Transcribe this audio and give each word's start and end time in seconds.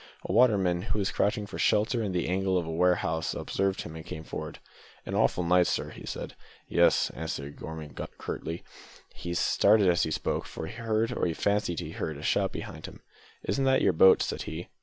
A 0.25 0.33
waterman, 0.33 0.81
who 0.81 0.97
was 0.97 1.11
crouching 1.11 1.45
for 1.45 1.59
shelter 1.59 2.01
in 2.01 2.11
the 2.11 2.27
angle 2.27 2.57
of 2.57 2.65
a 2.65 2.71
warehouse, 2.71 3.35
observed 3.35 3.81
him, 3.83 3.95
and 3.95 4.03
came 4.03 4.23
forward. 4.23 4.57
"An 5.05 5.13
awful 5.13 5.43
night, 5.43 5.67
sir," 5.67 5.91
he 5.91 6.07
said. 6.07 6.33
"Yes," 6.67 7.11
answered 7.11 7.55
Gorman 7.57 7.95
curtly. 8.17 8.63
He 9.13 9.35
started 9.35 9.87
as 9.87 10.01
he 10.01 10.09
spoke, 10.09 10.47
for 10.47 10.65
he 10.65 10.73
heard, 10.73 11.15
or 11.15 11.27
he 11.27 11.35
fancied 11.35 11.81
he 11.81 11.91
heard, 11.91 12.17
a 12.17 12.23
shout 12.23 12.51
behind 12.51 12.87
him. 12.87 13.01
"Is 13.43 13.57
that 13.57 13.83
your 13.83 13.93
boat?" 13.93 14.23
said 14.23 14.41
he. 14.49 14.69